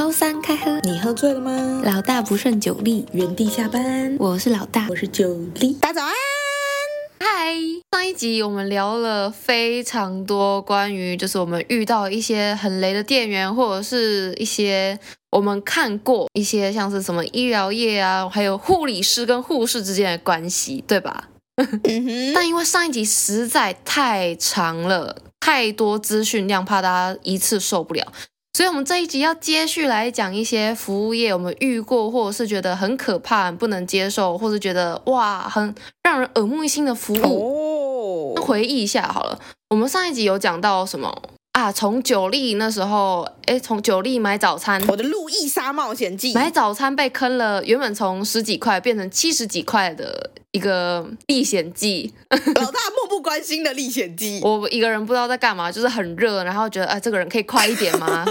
[0.00, 1.82] 周三开喝，你喝醉了吗？
[1.84, 4.16] 老大不胜酒力，原地下班。
[4.18, 5.74] 我是老大，我是酒力。
[5.74, 6.14] 大家早安。
[7.18, 7.54] 嗨，
[7.92, 14.98] 上一集我们聊了非常多关于就是我们遇到一些很雷的店员，或者是一些
[15.32, 21.28] 我们看过一些像是什么医疗业啊，还有护理师跟护士之间的关系，对吧？
[21.56, 22.32] 嗯。
[22.32, 28.10] 但因为上一集实在太长了，太多资讯量，怕大家一次受不了。
[28.52, 38.34] 所以，我们这一集要接续来讲一些服务业，我们遇过或者是觉得很可怕、不能接受，或者觉得哇，很让人耳目一新的服务。
[38.34, 38.44] Oh.
[38.44, 39.38] 回忆一下好了，
[39.70, 41.22] 我们上一集有讲到什么？
[41.60, 54.40] 啊，从九力那时候，哎，从九力买早餐，我的路易莎冒险记，买早餐被坑了，原本从十几块变成七十几块的一个历险记，老大漠不关心的历险记。
[54.42, 58.24] 我一个人不知道在干嘛，就是很热，然后觉得啊，这个人可以快一点吗？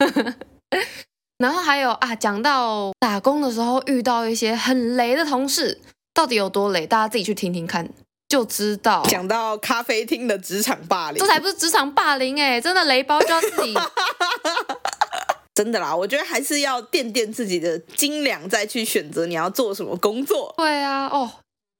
[1.36, 5.82] 然后还有啊，讲到打工的时候遇到一些很雷的同事，
[6.14, 6.86] 到底有多雷？
[6.86, 7.90] 大家自己去听听看。
[8.28, 13.74] 就知道讲到咖啡厅的职场霸凌，这才不是职场霸凌哎，真的雷包就要自己。
[15.54, 20.52] 真的啦，我觉得还是要垫垫自己的斤两，再去选择你要做什么工作。
[20.58, 21.30] 对啊，哦，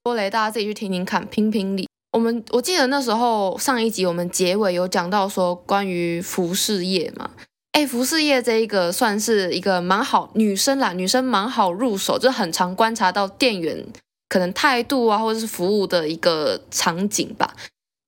[0.03, 1.87] 多雷，大家自己去听听看，评评理。
[2.13, 7.29] 我们我记得那时候上一集我们结尾有讲到说关于服饰业嘛，
[7.73, 13.85] 哎，服饰业这一个算是一个蛮好女生啦，女生蛮好入手，就很常观察到店员。
[14.29, 17.55] 可能态度啊，或者是服务的一个场景吧，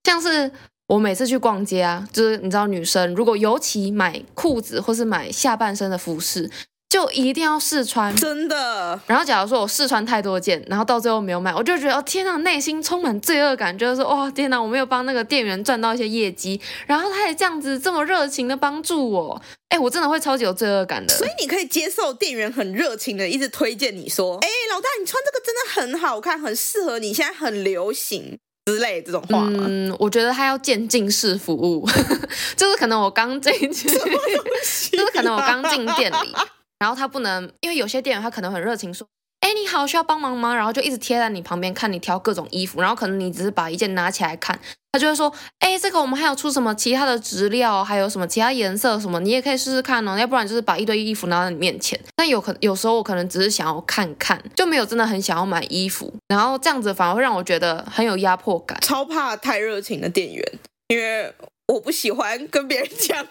[0.03, 0.51] 像是
[0.87, 6.49] 我每次去逛街啊，就是你知道，女生如果尤其买裤子或是买下半身的服饰。
[6.89, 8.99] 就一定要试穿，真的。
[9.05, 21.13] 然后假如说我试穿太多件，然后到最后没有买，我就觉得哦天呐，内心充满罪恶感，就是说哇、哦、天呐，我没有帮那个店员赚到一些业绩，然后他也这样子这么热情的帮助我，哎，我真的会超级有罪恶感的。
[21.13, 29.64] 所以你可以接受店员很热情的一直推荐你说，哎，老大你穿这个真的很好看，很适合你，现在很流行之类这种话吗？
[29.67, 31.87] 嗯，我觉得他要渐进式服务，
[32.58, 36.35] 就是可能我刚进去，就是可能我刚进店里。
[36.79, 39.05] 然后他不能，因为有些店员他可能很热情，说
[39.41, 42.79] ：“哎，你好，需要帮忙吗？”然后就一直贴在你旁边看你挑各种衣服。
[42.79, 44.57] 然后可能你只是把一件拿起来看，
[44.93, 45.29] 他就会说
[45.59, 50.17] ：“哎，这个我们还有出什么其他的质料，还有什么其他颜色什么，你也可以试试看哦。
[50.17, 51.99] 要不然就是把一堆衣服拿到你面前。
[52.15, 56.13] 但有可有时候我可能只是想要看看，就没有真的很想要买衣服。
[56.29, 61.33] 然后这样子反而会让我觉得很有压迫感，超怕太热情的店员，因为。
[61.69, 63.29] 我不喜欢跟别人讲话，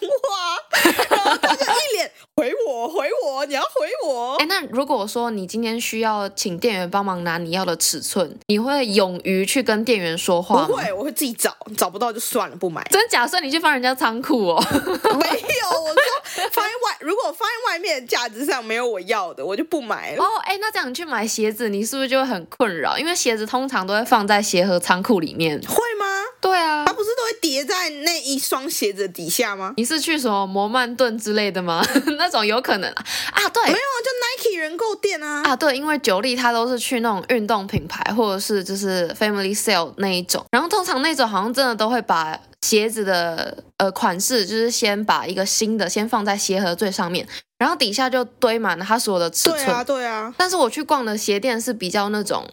[1.11, 4.37] 然后他就一脸回我回我，你要回我。
[4.37, 10.67] 哎，那如果说你今天需要请店员帮忙拿你要的尺寸，你会勇于去跟店员说话吗？
[10.69, 12.81] 不会，我会自己找，找不到就算了，不买。
[12.93, 14.65] 真假设你去翻人家仓库哦？
[14.71, 20.23] 没有，我说放在外，如果放在外面架子上没有我要的，我就不买了。
[20.23, 22.97] 哦，哎，那这样你去买鞋子，你是不是就会很困扰？
[22.97, 25.61] 因为鞋子通常都会放在鞋盒仓库里面。
[25.63, 26.07] 会吗？
[26.41, 29.75] 对啊，它不是都会叠在那一双鞋子底下吗？
[29.77, 31.85] 你是去什么摩曼顿之类的吗？
[32.17, 35.43] 那种有可能啊，啊对，没有啊，就 Nike 人购店啊。
[35.43, 47.27] 啊，对，因为九力它都是去那种运动品牌或者是就是 Family Sale 那一种，然后通常那种好像真的都会把鞋子的呃款式，就是先把一个新的先放在鞋盒最上面，
[47.59, 49.65] 然后底下就堆满了它所有的尺寸。
[49.65, 50.35] 对啊，对啊。
[50.37, 52.49] 但是我去逛的鞋店是比较那种。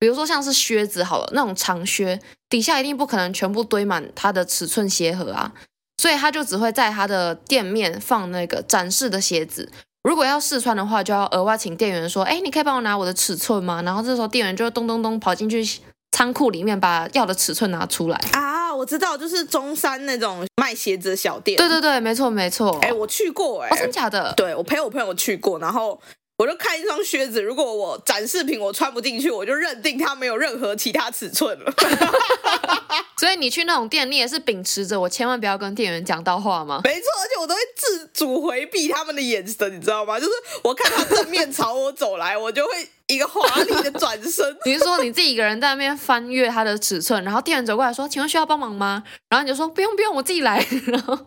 [0.00, 5.50] 比如说像是靴子好了，那种长靴底下一定不可能全部堆满它的尺寸鞋盒啊，
[5.98, 9.70] 所以他就只会在他的店面放那个展示的鞋子。
[10.04, 15.62] 如果要试穿的话，就要额外请店员说：“哎，你可以帮我拿我的尺寸吗？”然后这时候店员就会咚咚咚跑进去
[16.12, 18.74] 仓库里面把要的尺寸拿出来啊。
[18.74, 21.58] 我知道，就是中山那种卖鞋子的小店。
[21.58, 22.78] 对对对，没错没错。
[22.80, 24.32] 哎，我去过哎，哦，真假的？
[24.36, 26.00] 对，我陪我朋友去过，然后。
[26.38, 31.74] 我就看一双靴子，如果我展示品我穿不进去，我就认定它没有任何其他尺寸了。
[33.18, 36.80] 所以你去那种店，你也是秉持着我千万不要跟店员讲到话吗？
[36.84, 40.20] 没错，而且我都会自主回避他们的眼神，你知道吗？
[40.20, 40.32] 就是
[40.62, 42.88] 我看他正面朝我走来，我就会。
[43.08, 51.18] 一个华丽的转身， 你是说你自己一个人在那边翻阅它的尺寸，然后店员走过来说：“请问需要帮忙吗？”然后你就说：“不用不用，我自己来。”然后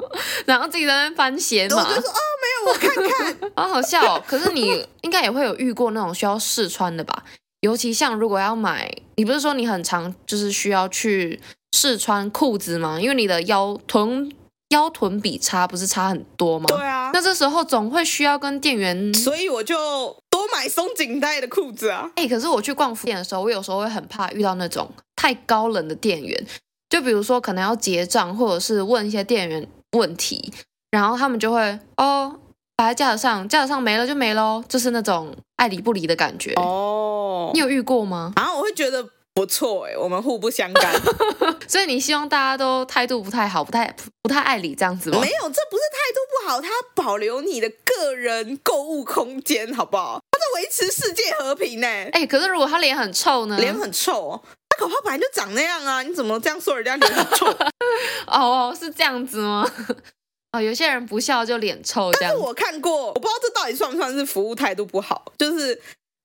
[0.46, 1.78] 然后自己在那边翻鞋嘛。
[1.78, 3.52] 我就说：“哦，没有，我看看。
[3.58, 4.24] ”好好笑哦。
[4.28, 7.24] 可是你应该也会有遇过那种需要试穿的吧？
[7.62, 11.42] 尤其像如果要买，你不是说你很常就是需要去
[11.76, 13.00] 试穿裤子吗？
[13.02, 14.32] 因为你的腰臀
[14.70, 16.66] 腰臀比差不是差很多吗？
[16.70, 17.10] 对啊。
[17.12, 20.21] 那这时候总会需要跟店员，所以我就。
[20.42, 22.10] 多买松紧带的裤子啊！
[22.16, 26.48] 哎、欸，可是我去逛服店的时候，我有时候会很怕遇到那种太高冷的店员。
[26.90, 30.52] 就比如说，可能要结账，或者是问一些店员问题，
[30.90, 32.40] 然后他们就会哦，
[32.76, 36.54] 摆在架子上，架子上没了就没喽，就是那种爱理不理的感觉。
[36.56, 38.34] 哦，你有遇过吗？
[38.36, 40.94] 然后我会觉得不错哎，我们互不相干。
[41.68, 45.20] 所以你希望大家都态度不太好，不太不太爱理这样子吗？
[45.22, 50.20] 没有，这不是态度不好，他保留你的个人购物空间，好不好？
[50.32, 51.88] 他在维持世界和平呢。
[52.12, 53.58] 哎，可是如果他脸很臭呢？
[53.58, 54.42] 脸很臭。
[54.70, 56.02] 他口本来就长那样啊！
[56.02, 57.46] 你怎么这样说人家脸很臭？
[58.28, 59.70] 哦，是这样子吗？
[60.54, 62.12] 哦，有些人不笑就脸臭。
[62.20, 65.32] 但是我看过，我不知道这到底算不算是服务态度不好。
[65.38, 65.80] 就是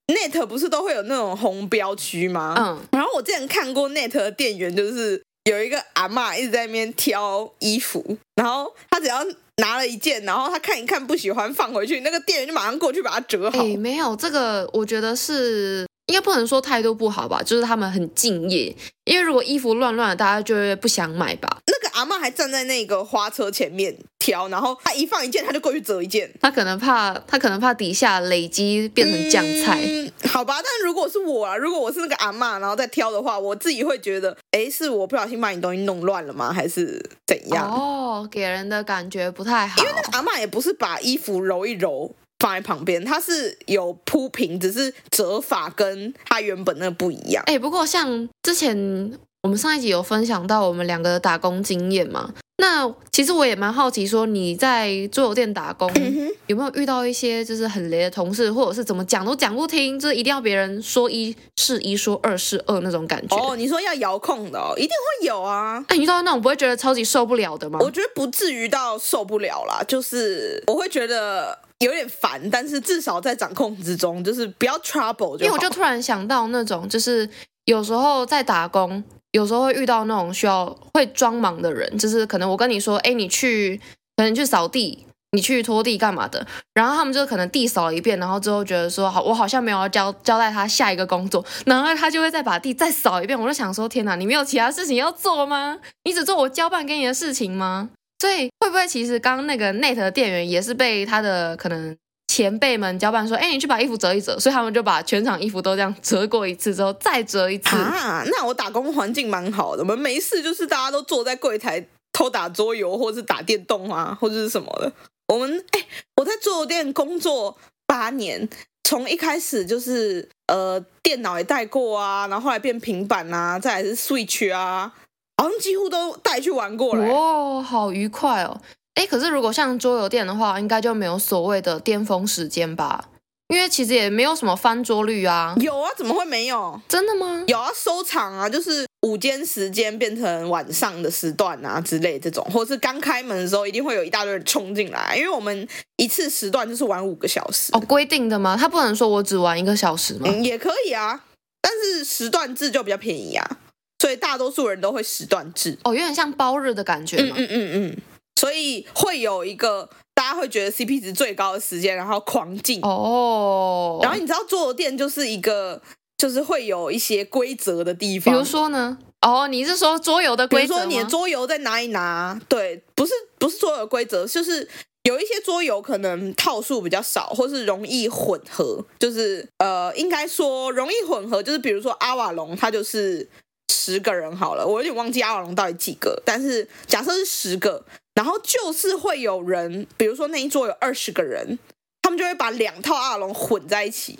[0.08, 2.54] Net 不是都会有那种红标区吗？
[2.58, 2.80] 嗯。
[2.92, 9.24] 然后我之前看过 Net 的店员，就是有一个阿嬷一直在那边挑衣服，然后她只要
[9.56, 13.58] 拿了一件，然后她看一看不喜欢放回去，那个店员就马上过去把它折好。
[13.58, 15.86] 哎，没有这个，我觉得是。
[16.06, 18.72] 应该不能说态度不好吧，就是他们很敬业。
[19.06, 21.58] 因为如果衣服乱乱的，大家就会不想买吧。
[21.96, 26.30] 那个阿嬷还站在那个花车前面挑，然后他一放一件，他就过去折一件。
[26.40, 29.80] 他可能怕，他可能怕底下累积变成酱菜。
[29.82, 36.52] 嗯，好吧，但如果是我啊，如果我是那个阿嬷，然后再挑的话，我自己会觉得，哎，是我不小心把你东西弄乱了吗？
[36.52, 37.70] 还是怎样？
[37.70, 39.82] 哦，给人的感觉不太好。
[39.82, 42.14] 因为那个阿嬷也不是把衣服揉一揉。
[42.38, 47.42] 放在旁边，它是有铺平，只是折法跟它原本那个不一样。
[47.46, 49.10] 哎、欸，不过像之前
[49.46, 63.36] 我们上一集有分享到我们两个的打工经验嘛，那其实我也蛮好奇，说你在桌游店打工、嗯、有没有遇到一些就是很雷的同事，或者是怎么讲都讲不听，就是一定要别人说一是一，说二是二那种感觉。
[63.36, 65.76] 哦，你说要遥控的，哦，一定会有啊。
[65.86, 67.78] 哎、欸，你遇到那种不会觉得超级受不了的吗？
[67.80, 71.56] 我觉得不至于到受不了啦，就是我会觉得。
[71.80, 75.44] 有点烦，但是至少在掌控之中，就是不要 trouble 就。
[75.44, 77.28] 因为我就突然想到那种，就是
[77.66, 83.80] 有时候在打工，有时候会遇到那种需要会装忙的人，就是可能我跟你说，哎，你去，
[84.16, 93.38] 可能去扫地，你去拖地干嘛的，然后他们就可能地扫一遍，然后之后觉得说，好，我好像没有要交交代他下一个工作，然后他就会再把地再扫一遍。
[93.38, 95.78] 我就想说，天哪，你没有其他事情要做吗？
[96.04, 97.90] 你只做我交办给你的事情吗？
[98.18, 101.94] 所以会不会其实刚刚那个 Net 的店员也是被他的可能
[102.36, 108.22] 前辈们交办说，哎，你去把衣服折一折，所以他们就把全场衣服都这样折过一次之后再折一次啊？
[108.26, 114.92] 那我打工环境蛮好的，我们没事就是大家都坐在柜台偷打桌游或者是打电动啊，或者是什么的。
[115.28, 115.82] 我们哎，
[116.16, 117.56] 我在桌游店工作
[117.86, 118.46] 八年，
[118.84, 124.92] 从一开始就是呃电脑也带过啊，然后后来变平板啊，再来是 Switch 啊。
[125.38, 127.06] 好像几乎都带去玩过了。
[127.06, 128.60] 哦，好愉快哦！
[128.96, 133.08] 哎，可是如果像桌游店的话，应该就没有所谓的巅峰时间吧？
[133.48, 135.54] 因为其实也没有什么翻桌率啊。
[135.60, 136.80] 有啊，怎么会没有？
[136.88, 137.44] 真的吗？
[137.46, 147.70] 有啊，收场啊，就是午间时间变成晚上的时段啊之类这种，或者是刚开门的时候，一定会有一大堆人冲进来，因为我们一次时段就是玩五个小时。
[147.72, 148.56] 哦，规定的吗？
[148.58, 150.22] 他不能说我只玩一个小时吗？
[150.24, 151.22] 嗯，也可以啊，
[151.60, 153.58] 但是时段制就比较便宜啊。
[153.98, 157.36] 所以大多数人都会时段制哦，有点像包日的感觉嘛。
[157.38, 157.96] 嗯嗯嗯嗯，
[158.36, 163.98] 所以会有一个大家会觉得 CP 值最高的时间，然后狂进哦。
[164.02, 165.80] 然后你知道桌游店就是一个，
[166.16, 168.34] 就是会有一些规则的地方。
[168.34, 168.98] 比如说呢？
[169.22, 170.66] 哦，你是说桌游的规则？
[170.66, 172.38] 比如说你的桌游在哪里拿？
[172.48, 174.68] 对，不是不是桌游规则，就是
[175.04, 178.84] 有一些桌游可能套数比较少，或是容易混合。
[178.98, 183.28] 就是呃，应该说容易混合，就是比如说阿瓦隆，它就是。
[183.68, 187.84] 十个人好了，我有点忘记阿瓦隆到底几个，但是假设是十个，
[188.16, 191.58] 然后就是会有人，比如说那一桌有二十个人，
[192.02, 194.18] 他们就会把两套阿龙混在一起，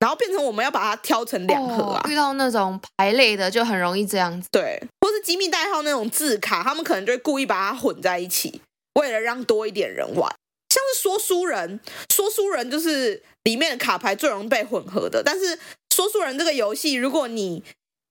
[0.00, 2.02] 然后变成我们要把它挑成两盒啊。
[2.04, 8.60] 哦，遇到那种排类的就很容易这样子，对，或是机密代号那种字卡，他们可能就会故意把它混在一起，
[8.94, 10.28] 为了让多一点人玩。
[10.68, 11.80] 像是说书人，
[12.12, 15.58] 说书人就是里面的卡牌最容易被混合的，但是
[15.94, 17.62] 说书人这个游戏，如果你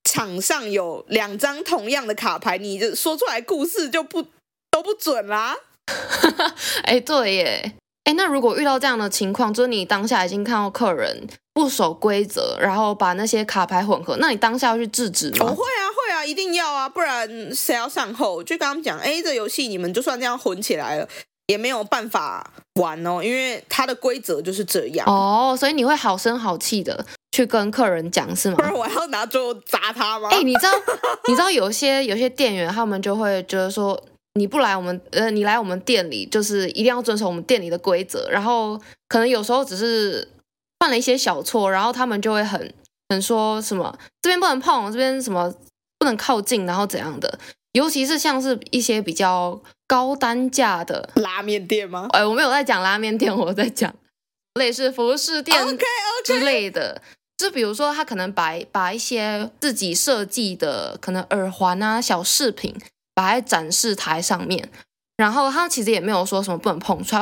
[0.06, 4.26] 场上有两张同样的卡牌，你就说出来故事就不
[4.78, 5.56] 都不准啦。
[6.84, 15.46] 哎，对耶，哎，那如果遇到这样的情况，就是你当下已经看到客人不守规则，然后把那些卡牌混合，那你当下要去制止吗？
[15.46, 18.44] 我会啊，会啊，一定要啊，不然谁要善后？
[18.44, 21.08] 就跟他们讲，哎，这游戏你们就算这样混起来了，
[21.48, 25.08] 也没有办法玩哦，因为它的规则就是这样。
[25.08, 27.06] 哦，所以你会好声好气的。
[27.30, 28.56] 去跟客人讲是吗？
[28.56, 30.30] 不然我要拿桌砸他吗？
[30.32, 30.72] 哎、欸，你知道，
[31.28, 34.02] 你知道有些有些店员他们就会觉得说，
[34.38, 40.28] 你不来我们呃，你来我们店里就是一定要遵守我们店里的规则，然后可能有时候只是
[40.80, 42.74] 犯了一些小错，然后他们就会很
[43.10, 45.54] 很说什么这边不能碰，这边什么
[46.00, 47.40] 不能靠近，然后怎样的。
[47.74, 52.08] 尤其是像是一些比较高单价的拉面店吗？
[52.12, 53.94] 哎，我没有在讲拉面店，我在讲
[54.56, 55.56] 类似服饰店
[56.26, 56.96] 之类的。
[56.96, 57.18] Okay, okay.
[57.38, 62.76] 就比如说，他可能把把一些自己设计的可能耳环啊、小饰品
[63.18, 64.70] 摆在展示台上面，
[65.18, 67.16] 然后他其实也没有说什么不能碰触。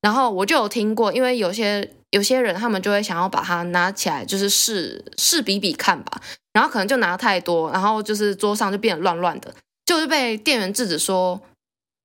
[0.00, 6.22] 然后我就有听过，因为有些有些人他们就会想要把它拿起来，就是试试比比看吧。
[6.54, 11.38] 然后可能就拿太多，然后就是桌上就变得乱乱的，就是被店员制止说：“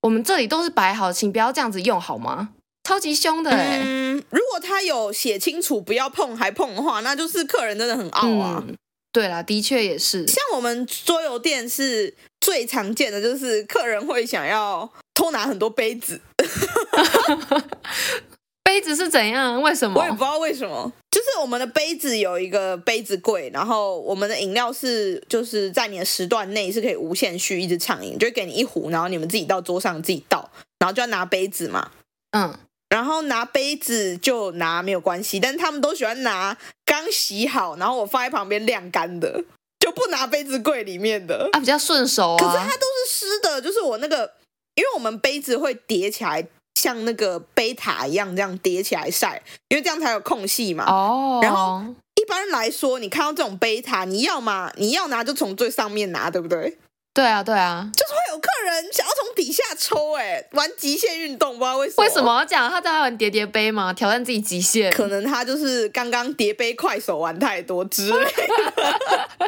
[0.03, 2.50] 我们这里都是摆好，请不要这样子用好吗？”
[2.84, 3.81] 超级凶的哎、欸！
[3.86, 8.63] 嗯，如果他有写清楚不要碰还碰的话，那就是客人真的很傲啊。
[8.67, 8.75] 嗯、
[9.12, 10.28] 对啦，的确也是。
[10.28, 16.22] 像我们桌游店是最常见的，就是客人会想要偷拿很多杯子。
[18.63, 19.60] 杯子是怎样？
[19.62, 20.00] 为什么？
[20.00, 20.92] 我也不知道为什么。
[21.10, 31.89] 就是我们的杯子有一个杯子柜，然后我们的饮料是就是在你的时段内是可以无限续一直畅饮，就会给你一壶，然后你们自己到桌上自己倒，然后就要拿杯子嘛。
[32.32, 32.54] 嗯。
[32.89, 39.43] 然后拿杯子就拿没有关系，但是他们都喜欢拿刚洗好，然后我放在旁边晾干的，
[39.79, 42.38] 就不拿杯子柜里面的啊，比较顺手啊。
[42.38, 44.34] 可是它都是湿的，就是我那个，
[44.74, 50.86] 因为我们杯子会叠起来，像那个杯塔一样这样叠起来晒，因为这样才有空隙嘛。
[50.86, 51.39] 哦。
[51.43, 51.84] 然后
[52.19, 56.77] 一般来说，你看到这种杯塔，你要嘛，你要拿就从最上面拿，对不对？
[57.12, 62.04] 对啊，对啊，就是会有客人想要从底下抽，哎，玩极限运动，不知道为什么。
[62.04, 63.92] 为什么要讲他在玩叠叠杯吗？
[63.92, 64.89] 挑战自己极限？
[64.94, 68.98] 可能他就是刚刚叠杯快手玩太多之类的。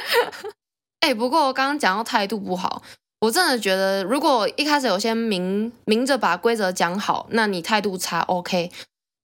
[0.99, 2.81] 哎、欸，不过我刚刚讲到态度不好，
[3.21, 8.69] 我真的觉得，如果一开始有先明明着把规则讲好，那你态度差 OK。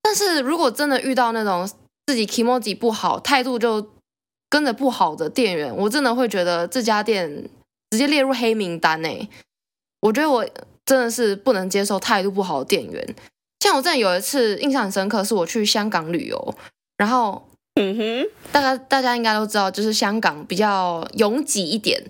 [0.04, 1.70] 但是如果真的遇到那种
[2.06, 3.90] 自己 kimoji 不好，态度就
[4.50, 7.50] 跟着不好的店员，我真的会觉得这家店。
[7.90, 9.30] 直接列入黑名单诶，
[10.02, 10.46] 我觉得我
[10.86, 13.16] 真的是不能接受态度不好的店员。
[13.60, 16.56] 像我真的有一次印象很深刻，是我去香港旅游，
[16.98, 22.02] 然后，嗯哼，大家大家应该都知道，就是香港比较拥挤一点，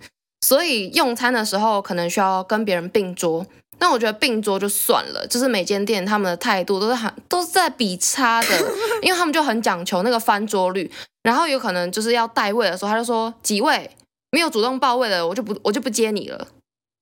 [0.41, 3.45] 所以用餐的时候可能需要跟别人并桌。
[3.79, 8.59] 那我觉得并桌就算了，就是每间店他们的态度都是很都是在比差的，
[9.01, 10.91] 因为他们就很讲求那个翻桌率，
[11.23, 13.89] 然后有可能就是要带位的时候，他就说几位。
[14.31, 16.47] 没有主动报位的，我就不我就不接你了，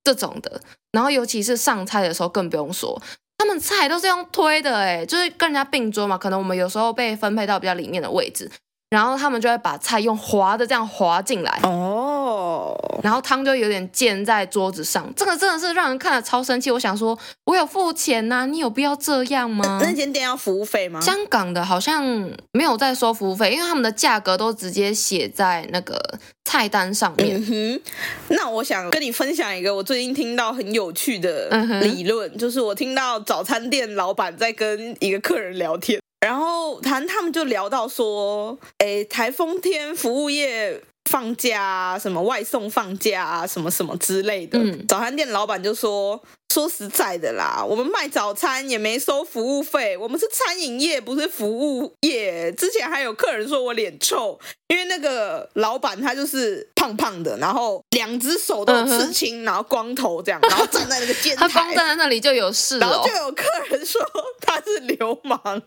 [0.04, 0.60] 这种的。
[0.92, 3.00] 然后尤其是上菜的时候更不用说，
[3.38, 6.16] 他们菜都是用推的，哎，就是跟人家并桌嘛。
[6.16, 8.50] 可能我们有时候被分配到比较里面的位置。
[8.88, 16.70] 然后他们就会把菜用滑的这样滑进来哦，然后汤就有点溅在桌子上，这个真的是让人看了超生气。
[16.70, 19.80] 我想说，我有付钱呐、啊，你有必要这样吗？
[19.82, 21.00] 那间店要服务费吗？
[21.00, 22.04] 香港的好像
[22.52, 26.00] 没有在收服务费，因为他们的价格都直接写在那个
[26.44, 27.36] 菜单上面。
[27.36, 27.82] 嗯哼，
[28.28, 31.48] 那我想跟你分享一个我最近听到很有趣的
[31.80, 36.00] 理论，嗯、就是我听到早餐店老板在跟一个客人聊天。
[36.26, 44.58] 然后谈他们就聊到说，哎，台风天服务业放假啊，什么外送放假啊，什么什么之类的。
[44.58, 46.20] 嗯，早餐店老板就说。
[46.56, 52.50] 说实在的啦，我们卖早餐也没收服务费，我们是餐饮业，不是服务业。
[52.52, 64.00] 之前还有客人说我脸臭，因为那个老板他就是胖胖的，然后两只手都刺青，然后光头这样，然后站在那个煎台，他光站在那里就有事，然后就有客人说
[64.40, 65.62] 他是流氓，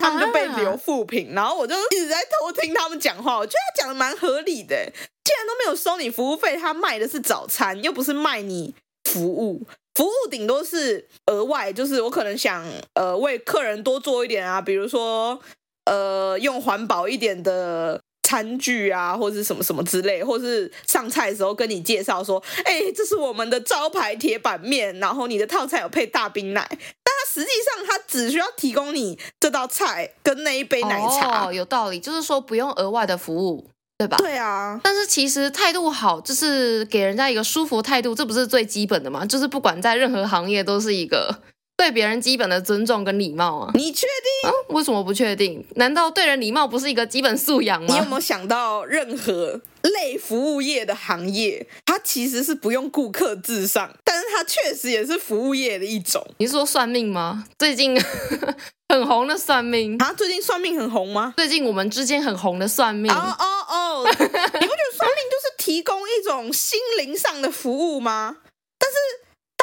[0.00, 4.84] 他们就被留负评，然后我就一直在偷听他们讲话，我觉得他讲的蛮合理的，
[5.22, 9.64] 既然都没有收你服务费，他卖的是早餐，又不是卖你服务。
[9.94, 15.38] 服务顶多是额外，就是我可能想呃为客人多做一点啊，比如说
[15.84, 31.48] 呃用环保一点的餐具啊，或者是什么什么之类，或是上菜的时候跟你介绍说，哎，这是我们的招牌铁板面，然后你的套餐有配大冰奶，但他实际上他只需要提供你这道菜跟那一杯奶茶。
[31.48, 33.68] 哦，有道理，就是说不用额外的服务。
[34.02, 34.16] 对吧？
[34.18, 39.24] 对啊，但是其实态度好，就是给人家一个舒服态度，这不是最基本的吗？
[39.24, 41.32] 就是不管在任何行业，都是一个
[41.82, 43.72] 对别人基本的尊重跟礼貌啊。
[43.74, 44.48] 你确定？
[44.48, 44.54] 啊？
[44.68, 45.66] 为什么不确定？
[45.74, 47.88] 难道对人礼貌不是一个基本素养吗？
[47.90, 56.24] 你有没有想到任何类服务业的行业，它其实是不用顾客至上，但是它确实也是服务业的一种。
[56.38, 57.46] 你是说算命吗？
[57.58, 58.00] 最近。
[58.88, 60.12] 很红的算命啊！
[60.12, 61.32] 最近算命很红吗？
[61.34, 63.10] 最近我们之间很红的算命。
[63.10, 64.04] 哦哦哦！
[64.06, 68.36] 你不觉得算命就是提供一种心灵上的服务吗？
[68.78, 68.96] 但是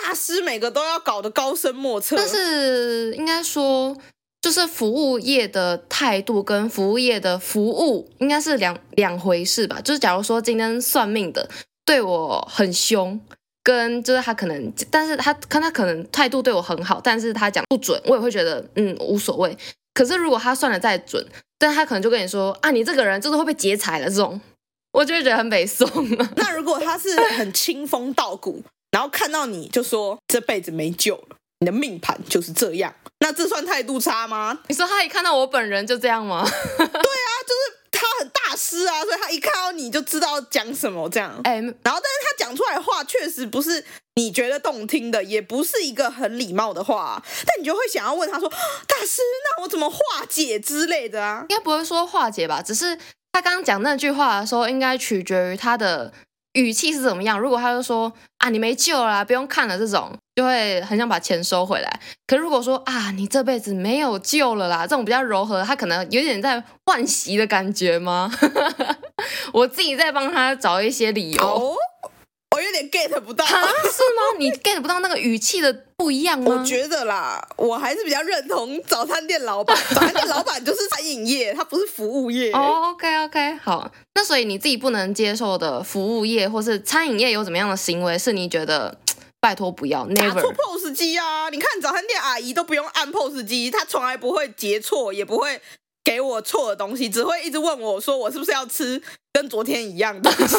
[0.10, 2.16] 大师每个都要搞得高深莫测。
[2.16, 3.96] 但是应该说，
[4.42, 9.80] 就是服务业的态度跟服务业的服务应该是两两回事吧？
[9.82, 11.48] 就是假如说今天算命的
[11.86, 13.22] 对我很凶，
[13.62, 19.56] 跟就是他可能，但是他看他可能态度对我很好，但是他讲不准，我也会觉得嗯无所谓。
[19.94, 21.24] 可是如果他算的再准，
[21.60, 24.42] 但他可能就跟你说啊，你这个人就是会被劫财的这种，
[24.92, 25.88] 我就会觉得很北宋。
[26.36, 34.60] 那如果他是很 清风道骨，然后看到你就说这辈子没救了，你的命盘就是这样，那这算态度差吗？
[34.68, 36.44] 你说他一看到我本人就这样吗？
[36.78, 37.80] 对啊，就是。
[37.92, 41.38] 他很大师啊，所以他一看到你就知道讲什么这样。
[41.44, 43.84] 哎、欸，然后但是他讲出来的话确实不是
[44.16, 48.48] 你觉得动听的，也不是一个很礼貌的话，但你就会想要问他说
[48.88, 49.22] ：“大师，
[49.58, 52.96] 那我怎么化解之类的啊？”应该不会说化解吧，只是
[53.34, 56.14] 他刚刚讲那句话的时候，应该取决于他的。
[56.60, 57.40] 语气是怎么样？
[57.40, 62.00] 如果他就说啊，你没救了，不用看了，这种就会很想把钱收回来。
[62.28, 68.32] 可是如果说啊，你这辈子没有救了啦，这种比较柔和，他可能有点在惋惜的感觉吗？
[69.54, 71.76] 我自己在帮他找一些理由。
[72.60, 74.38] 我有点 get 不到，是吗？
[74.38, 76.58] 你 get 不到那个语气的不一样吗？
[76.60, 79.78] 我觉得啦，我还是比较认同早餐店老板。
[79.96, 82.52] 早餐店老板就是餐饮业，他不是服务业。
[82.52, 83.90] 哦、oh,，OK OK，好。
[84.14, 88.98] 那所以你自己不能接受的服务业或是餐饮业有怎么样的行为，是你觉得
[89.40, 91.50] 拜托不要？Never 打错 POS 机啊！
[91.50, 95.62] 你看早餐店阿姨都不用按 POS 机，她从来不会截错，也不会。
[96.04, 99.02] 给我错的东西，只会一直问我说我是不是要吃
[99.32, 100.58] 跟昨天一样的东西，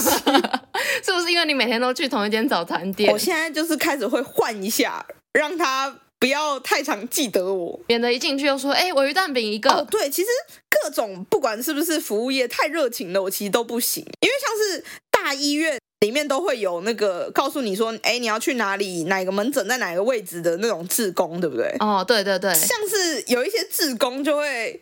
[1.03, 3.13] 是不是因为你每天都去同一间早餐店？
[3.13, 9.71] 我现在就是开始会换一下，让他不要太常记得我，免得一进去又说哎，我鱼蛋饼一个。
[9.71, 10.29] 哦，对，其实
[10.69, 21.75] 各种不管是不是服务业太热情了，我其实都不行，因为像是大医院里面都会有那个告诉你说，哎，你要去哪里，哪个门诊在哪个位置的那种志工，对不对？
[21.81, 24.81] 哦，对对对，像是有一些志工就会。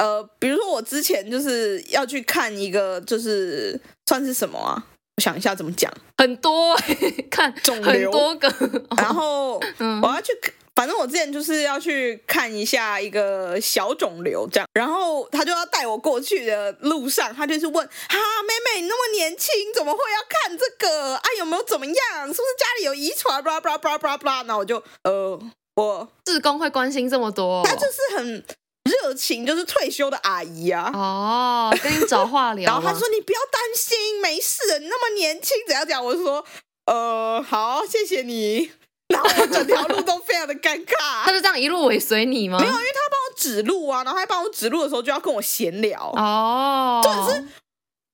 [0.00, 4.82] 呃，比如说我之前就是要去看一个，就是算是什么啊？
[5.18, 6.74] 我想一下怎么讲，很多
[7.30, 8.48] 看肿瘤很多个，
[8.96, 9.60] 然后
[10.02, 10.32] 我要去，
[10.74, 18.16] 反正我之前就是要去看一下一个小肿瘤这样，然后他就要带我过去的路上，他就是问，哈，
[18.48, 21.22] 妹妹你那么年轻，怎么会要看这个啊？
[21.38, 21.94] 有没有怎么样？
[22.26, 23.44] 是不是家里有遗传？
[23.44, 25.38] 巴拉巴拉巴拉巴拉巴拉，那我就呃，
[25.74, 28.42] 我志工会关心这么多，他就是很。
[28.90, 30.90] 热情就是退休的阿姨啊！
[30.92, 32.70] 哦，跟你找话聊。
[32.70, 36.44] 然后他说：“你不要担心，没事，你那么年轻，怎样讲？”我说
[36.86, 38.72] ：“呃，好，谢谢你。”
[39.08, 41.24] 然后我整条路都非常的尴尬。
[41.24, 42.58] 他就这样一路尾随你吗？
[42.58, 46.12] 没有，因为他帮我指路啊，然后他帮我指路的时候就要跟我闲聊。
[46.16, 47.40] 哦，就是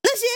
[0.02, 0.26] 那些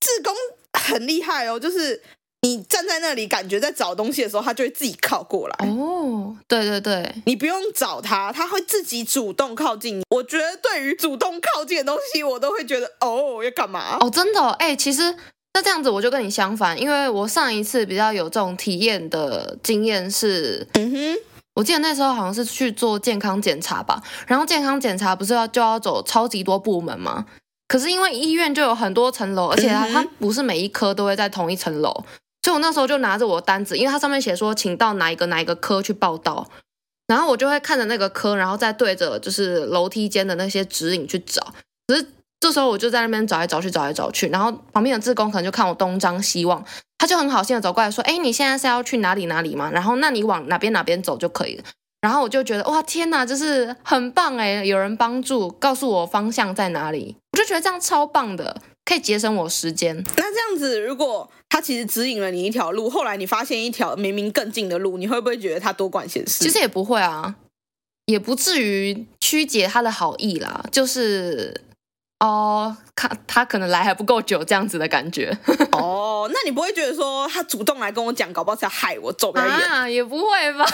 [0.00, 0.34] 志工
[0.78, 2.02] 很厉害哦，就是。
[2.44, 5.68] 你站在那里，感觉在找东西的时候，他就会自己靠过来。
[5.68, 10.02] 哦，对对对，你不用找他，他会自己主动靠近你。
[10.10, 13.96] 我觉得对于主动靠近的东西，我都会觉得哦，要干嘛？
[14.00, 15.14] 哦，真的哦，哎，其实
[15.54, 21.18] 那这样子我就跟你相反，因为我上一次比较有这种体验的经验是，嗯哼，
[21.54, 27.24] 我记得那时候好像是去做健康检查吧，然后健康检查不是要就要走超级多部门吗？
[27.68, 32.04] 可是因为医院就有很多层楼，而且它它不是每一科都会在同一层楼。
[32.42, 36.48] 所以我那时候就拿着我的单子，因为它上面写说，请到哪一个哪一个科去报到，
[37.06, 41.54] 然后我就会看着那个科，然后再对着就是楼梯间的那些指引去找。
[41.86, 42.06] 可是
[42.40, 46.64] 这时候我就在那边找来找去，找来找去，然后旁边的志工可能就看我东张西望，
[46.98, 49.70] 他就很好心的走过来说：“哎，你现在是要去哪里哪里吗？
[49.72, 51.64] 然后那你往哪边哪边走就可以了。”
[52.02, 58.60] 然后我就觉得哇天哪，就是很棒哎，有人帮助，告诉我方向在哪里，我就觉得这样超棒的。
[58.84, 59.96] 可以节省我时间。
[60.16, 66.44] 那这样子，如果他其实指引了你一条路，后来你发现一条明明更近的路，你会不会觉得他多管闲事？
[66.44, 67.36] 其实也不会啊，
[68.06, 70.64] 也不至于曲解他的好意啦。
[70.72, 71.62] 就是
[72.20, 75.36] 哦，他他可能来还不够久，这样子的感觉。
[75.72, 79.68] 哦，那你不会觉得说他主动来跟我讲，搞不好是要害我走比较远？
[79.68, 80.66] 啊，也不会吧。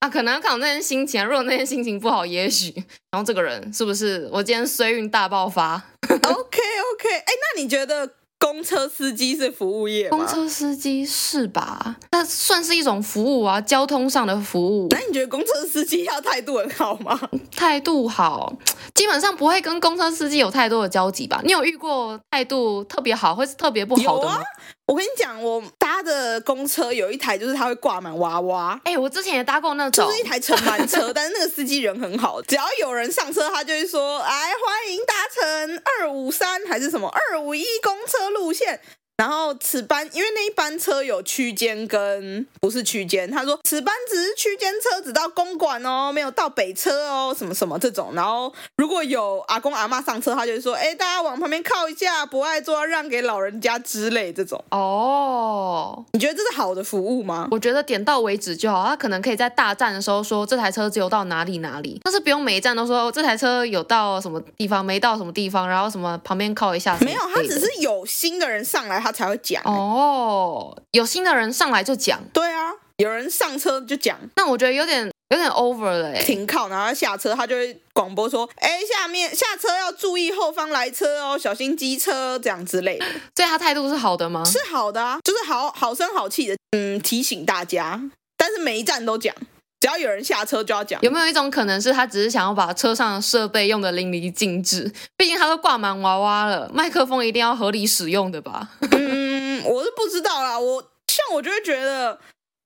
[0.00, 1.24] 啊，可能要看我那天心情啊。
[1.24, 2.72] 如果那天心情不好，也许，
[3.10, 5.74] 然后这个人是不是我今天衰运大爆发
[6.08, 8.19] ？OK OK，哎，那你觉得？
[8.40, 10.08] 公车司机是服务业？
[10.08, 11.96] 公车司机是吧？
[12.10, 14.88] 那算是一种服务啊，交通上的服务。
[14.90, 17.20] 那你觉得公车司机要态度很好吗？
[17.54, 18.54] 态度好，
[18.94, 21.42] 基本上不会跟公车司机有太多的交集吧？
[21.44, 24.42] 你有遇过态度特别好，或是特别不好的吗？
[24.86, 28.80] 我跟你讲，我搭的公车有一台，就是它会挂满娃娃。
[28.82, 38.80] 哎、欸，我之前也搭过那种，就是一台乘满车， 但是那个司机人很好，只要有人上车，他就会说：“哎，欢迎搭乘二五三还是什么二五一公车路线。”
[39.20, 48.14] 然后此班因为那一班车有区间跟不是区间，他说此班只是区间车，只到公馆哦，没有到北车哦，什么什么这种。
[48.14, 54.64] 然后如果有阿公阿妈上车，他就会说，哎，大家往旁边靠一下，不爱坐要让给老人家之类这种。
[54.70, 57.46] 哦，你觉得这是好的服务吗？
[57.50, 58.86] 我觉得点到为止就好。
[58.86, 66.96] 他可能可以在大站的时候说这台车只有到哪里哪里，但是不用每一站都说这台车有到什么地方，没到什么地方，然后什么旁边靠一下。
[67.02, 69.62] 没有，他只是有新的人上来，他才会讲。
[69.64, 72.20] 哦，有新的人上来就讲。
[72.32, 74.18] 对啊，有人上车就讲。
[74.36, 76.22] 那我觉得有点有点 over 了哎。
[76.22, 84.44] 停靠，然后下车，他就会广播说：“哎，下面下车要注意后方来车哦，小心机车这样之类的。”所以他态度是好的吗？
[84.44, 88.00] 是好的啊，就是好好声好气的，嗯，提醒大家。
[88.36, 89.34] 但是每一站都讲。
[89.80, 94.92] 只要有人下车就要讲，有没有一种可能是他只是想要把车上的设备用的淋漓尽致？
[95.16, 98.68] 毕竟他都挂满娃娃了，麦克风一定要合理使用的吧？
[98.92, 100.58] 嗯，我是不知道啦。
[100.58, 102.20] 我像我就会觉得。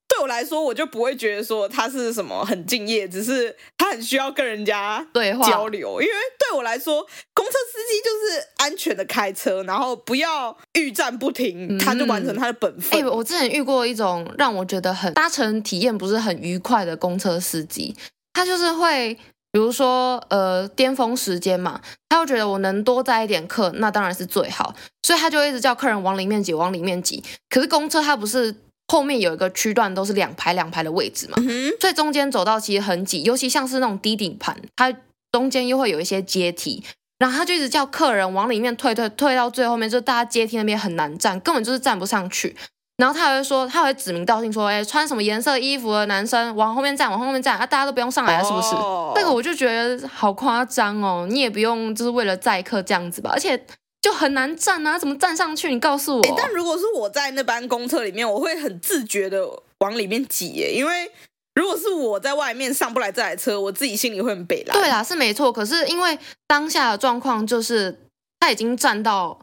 [0.07, 5.99] 对我来说，我就不会觉得说他是什么很敬业，只是他很需要跟人家对话交流。
[5.99, 12.99] 因为对我来说，公车司机就是安全的开车，然后不要欲战不停，他就完成他的本分。
[12.99, 17.95] 哎、嗯欸，我之前遇过一种让我觉得很搭乘体验不是很愉快的公车司机，
[18.33, 19.13] 他就是会，
[19.51, 27.23] 比如说呃巅峰时间嘛，他会觉得我能多载一点客，那当然是最好，所以他就一直叫客人往里面挤，往里面挤。
[27.49, 28.55] 可是公车它不是。
[28.87, 34.95] 后面有一个区段都是两排两排的位置嘛，嗯、所以中间走道其实很挤，尤其像是那种低顶盘，它
[35.31, 36.83] 中间又会有一些阶梯，
[37.17, 42.55] 然后他就一直叫客人往里面退退退到最后面，就大家阶梯那边很难站，根本就是站不上去。
[42.97, 48.75] 然后他还会说，他会指名道姓说，哎，穿什么颜色衣服的男生往后面站，往后面站啊，大家都不用上来了，是不是？
[48.75, 53.65] 哦、这个我就觉得好夸张哦，你也不用就是为了载客这样子吧，而且。
[54.01, 55.67] 就很难站啊，怎么站上去？
[55.73, 56.21] 你告诉我。
[56.21, 59.43] 欸，但如果是我在那班公车里面，我会很自觉的
[59.79, 61.09] 往里面挤耶，因为
[61.55, 64.77] 如果是我在外面上不来这台车，我自己心里会很北烂。
[64.77, 65.51] 对啦，是没错。
[65.51, 67.97] 可是因为当下的状况就是
[68.39, 69.39] 他已经站到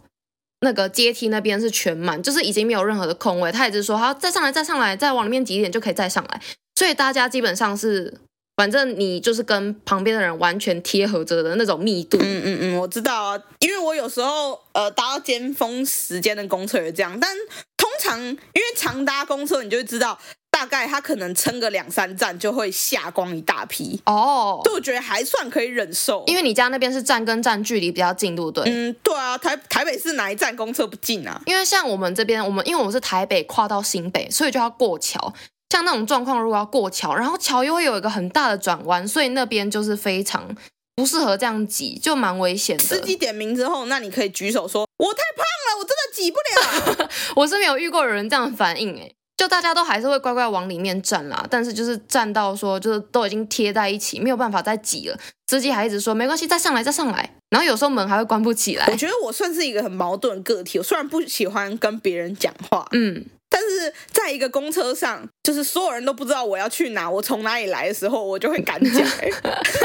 [0.61, 3.51] 那个阶梯那边是全满，就是已经没有任何的空位。
[3.51, 6.41] 他一直说好，再上来，再上来，再往里面挤一点就可以再上来。
[6.75, 8.21] 所以大家基本上是。
[8.55, 12.19] 反正你就是跟旁边的人完全贴合着的那种密度。
[12.21, 17.35] 嗯嗯嗯，我知道啊，因为我有时候呃搭到尖峰时间的公车也这样，但
[17.79, 20.19] 通常因为常搭公车，你就会知道
[20.53, 24.61] 大概他可能撑个两三站就会下光一大批哦。
[24.63, 28.63] 对，我觉得还算可以忍受，因为你家那边是站跟站距离比较近，对不对？
[28.67, 31.41] 嗯，对啊，台台北市哪一站公车不近啊？
[31.47, 35.33] 因为像我们这边，我们因为我们是台北跨到新北，所以就要过桥。
[35.71, 40.55] 像那种状况，如果要过桥，然后桥又会有一个很大的转弯，所以那边就是非常
[40.95, 42.85] 不适合这样挤，就蛮危险的。
[42.85, 49.11] 司机点名之后，那你可以举手说：“我太胖了，我真的挤不了。” 我是没有遇过有人这样反应，哎，
[49.43, 51.45] 就大家都还是会乖乖往里面站啦。
[51.51, 55.19] 但是就是站到说，就是都已经贴在一起，没有办法再挤了。
[55.49, 58.87] 司机还一直说：“没关系，再上来，再上来。”然后有时候门还会关不起来。
[58.87, 63.25] 我觉得我算是一个很矛盾的个体，我虽然不喜欢跟别人讲话，嗯。
[63.51, 69.07] 但是在一个公车上，就是所有人都不知道我要去哪，我从哪里来的时候，我就会敢讲。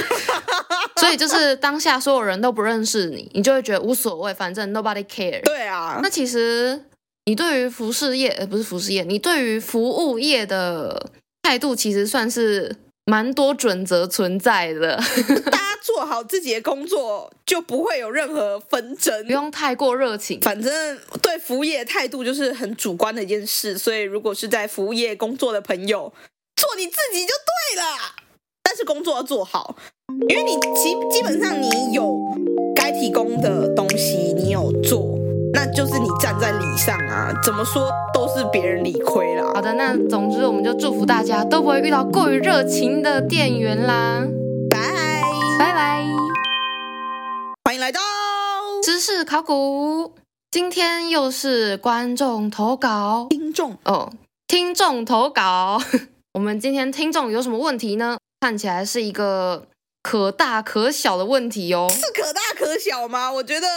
[0.96, 5.42] 所以就是当下所有人都不认识你，你就会觉得无所谓，反正 nobody care。
[5.44, 6.82] 对啊，那其实
[7.28, 11.12] 你对于服饰业，呃，不是服饰业，你对于服务业的
[11.42, 12.74] 态度，其实算是
[13.06, 14.96] 蛮多准则存在的。
[15.52, 20.40] 大家 做好自己的工作，就不会有任何纷争，不用太过热情。
[20.40, 26.14] 反正对服务业态度就是很主观的一件事，所以如果是在服务业工作的朋友，
[26.56, 27.34] 做你自己就
[27.74, 28.16] 对了。
[28.64, 29.76] 但是工作要做好，
[30.30, 32.18] 因为你基基本上你有
[32.74, 35.17] 该提供的东西，你有做，
[35.54, 37.32] 那就是你站在理上啊。
[37.44, 39.52] 怎么说都是别人理亏啦。
[39.54, 44.24] 好的，那总之我们就祝福大家都不会遇到过于热情的店员啦。
[44.70, 44.80] 拜
[45.60, 46.06] 拜拜，
[47.66, 48.00] 欢迎来到
[48.84, 50.14] 知识考古。
[50.50, 54.12] 今天又是观众投稿，听众哦，
[54.48, 55.82] 听众投稿。
[56.34, 58.18] 我们今天听众有什么问题呢？
[58.40, 59.68] 看起来是一个
[60.04, 61.88] 可大可小的问题哦。
[61.90, 63.32] 是可大可小吗？
[63.34, 63.68] 我觉得，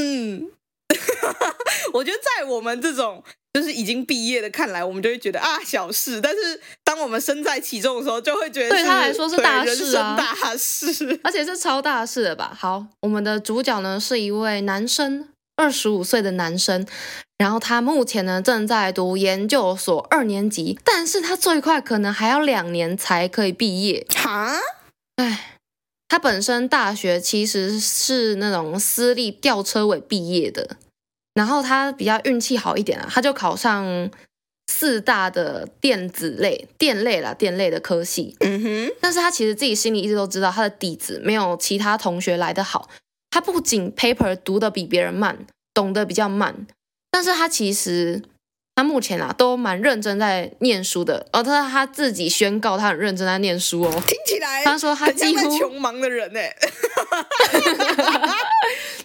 [0.00, 0.50] 嗯，
[1.94, 3.22] 我觉得在我们这种。
[3.54, 12.56] 就是已经毕业的，看来我们就会觉得啊小事，但是当我们身在其中的时候，就会觉得对他来说是大事啊，大事， 而且是超大事的吧？
[12.58, 16.86] 好，我们的主角呢是一位男生，二十五岁的男生，
[17.36, 24.06] 然后他目前呢正在读研究所二年级，但是他最快可能还要两年才可以毕业。
[24.14, 24.56] 哈？
[25.16, 25.58] 哎，
[26.12, 30.76] 他本身大学其实是那种私立吊车尾毕业的。
[31.32, 34.10] 然后他比较运气好一点啊，他就考上
[34.66, 38.36] 四大的电子类、电类啦、电类的科系。
[38.40, 42.90] 嗯哼，但是他其实自己心里一直都知道，他的底子没有其他同学来的好。
[43.30, 46.66] 他不仅 paper 读得比别人慢，懂得比较慢，
[47.10, 48.22] 但是他其实。
[48.74, 53.90] 他目前啊都蛮认真在念书的哦，他他自己宣告他很认真在念书哦。
[54.06, 56.40] 听起来，他说他几乎穷忙的人呢。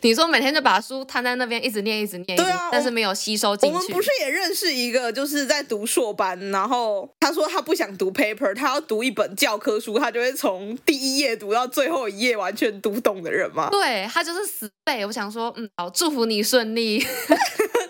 [0.01, 3.75] 你说每天就把书摊在那边一直念一直念，对啊，但是没有吸收进去。
[3.75, 13.67] 我们不是也认识一个就是在读硕班，然后他说他不想读 paper，他要读一本教科书，他就会从第一页读到最后一页，完全读懂的人吗？
[13.71, 15.05] 对，他就是死背。
[15.05, 17.05] 我想说，嗯，好，祝福你顺利。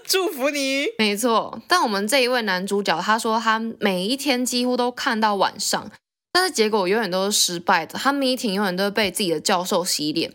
[0.07, 1.61] 祝福你，没错。
[1.67, 5.91] 但我们这一位男主角，他说他每一天几乎都看到晚上，
[6.31, 7.99] 但是结果永远都是失败的。
[7.99, 10.33] 他 meeting 永远都是被自己的教授洗脸，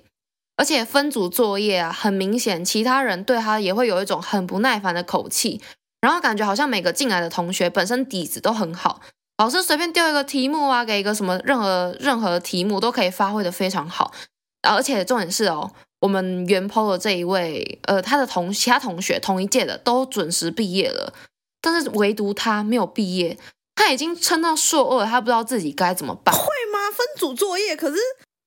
[0.56, 5.60] 而且分组作业啊，很明显其他人对他也会有一种很不耐烦的口气，
[6.00, 9.00] 然后感觉好像每个进来的同学本身底子都很好，
[9.38, 14.12] 老师随便丢一个题目啊，给一个什么任何任何题目都可以发挥得非常好，
[14.62, 15.72] 而且重点是哦。
[16.02, 21.14] 我们原 po 的这一位，呃，他的同其他同学同一届的都准时毕业了，
[21.62, 23.38] 但是唯独他没有毕业，
[23.76, 26.34] 他已经撑到硕二，他不知道自己该怎么办。
[26.34, 26.90] 会吗？
[26.90, 27.96] 分组作业，可是。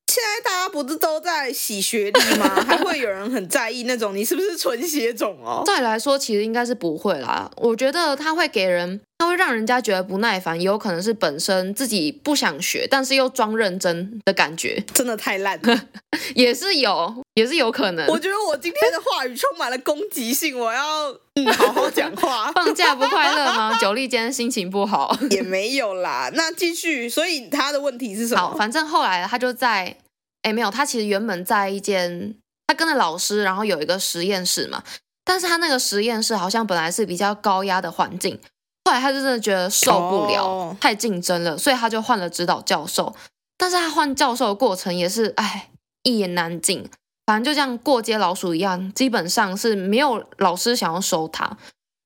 [0.07, 2.47] 现在大家不是都在洗学历吗？
[2.63, 5.63] 还会有人很在意那种你是不是纯血种哦？
[5.65, 7.51] 再来说，其实应该是不会啦。
[7.57, 15.81] 我觉得他会给人，他会让人家觉得不耐烦，也有可能是本身自己不想学，但是又装认真的感觉， 真的太烂了，
[16.35, 18.05] 也是有，也是有可能。
[18.07, 22.51] 我觉得我今天的话语充满了攻击性，我要嗯好好讲话。
[22.53, 23.75] 放假不快乐吗？
[23.81, 26.29] 九力今天心情不好，也没有啦。
[26.35, 28.41] 那继续，所以他的问题是什么？
[28.41, 29.97] 好，反正后来他就在。
[30.43, 32.35] 哎，没有，他其实原本在一间，
[32.67, 34.83] 他跟着老师，然后有一个实验室嘛。
[35.23, 38.39] 但是他那个实验室好像本来是比较高压的环境，
[38.85, 40.79] 后来他就真的觉得受不了，oh.
[40.79, 43.15] 太竞争了，所以他就换了指导教授。
[43.57, 45.69] 但是他换教授的过程也是，哎，
[46.03, 46.87] 一言难尽，
[47.25, 51.57] 反正就像过街老鼠一样，基本上是没有老师想要收他。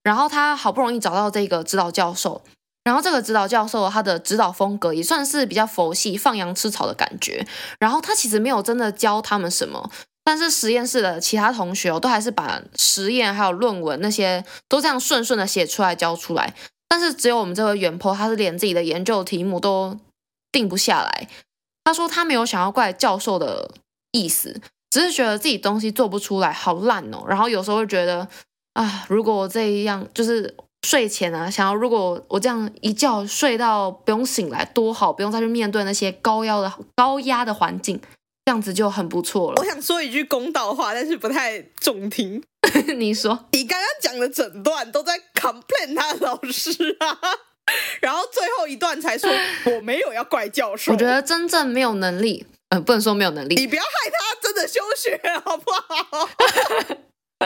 [0.04, 2.42] 然后他好不容易找到这个指导教授。
[2.86, 7.46] 然后这个指导教授他的指导风格也算是比较佛系、放羊吃草的感觉。
[7.78, 9.92] 然后他其实没有真的教他们什么，
[10.30, 16.54] 但是实验室的其他同学都还是把实验还有论文那些都这样顺顺的写出来交出来。
[16.88, 19.98] 但是只有我们这位原坡他是连自己的研究题目都
[20.52, 21.28] 定不下来。
[21.84, 23.72] 他说他没有想要怪教授的
[24.12, 24.62] 意思，
[24.92, 27.24] 只是觉得自己东西做不出来，好烂哦。
[27.28, 28.28] 然后有时候会觉得
[28.74, 30.56] 啊，如果我这样就是。
[30.88, 38.00] 睡前啊，想要如果我这样一觉睡到不用醒来多好，不用再去面对那些高压的高压的环境，
[38.50, 39.62] 这样子就很不错了。
[39.62, 42.42] 我想说一句公道话，但是不太中听。
[42.98, 47.20] 你说，你刚刚讲的整段都在 complain 他的老师啊，
[48.02, 49.30] 然后最后一段才说
[49.66, 50.92] 我没有要怪教授。
[50.94, 56.30] 我觉得真正没有能力，嗯、呃，不能说没有能力，你不要害他真的休学好不好？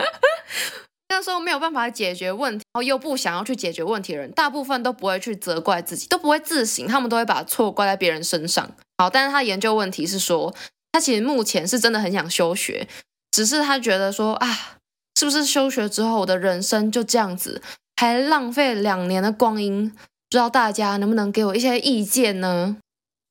[1.10, 8.74] 那时候没有办法解决问题，然后又不想要去解决问题的人，大部分都不会去责怪自己，都不会自省，他们都会把错怪在别人身上。
[8.96, 10.54] 好，但是他研究问题是说，
[10.94, 12.86] 他其实目前是真的很想休学，
[13.32, 14.76] 只是他觉得说啊，
[15.18, 17.60] 是不是休学之后我的人生就这样子，
[17.96, 19.90] 还浪费两年的光阴？
[19.90, 19.96] 不
[20.30, 22.76] 知道大家能不能给我一些意见呢？